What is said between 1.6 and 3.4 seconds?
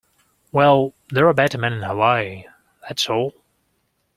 in Hawaii, that's all.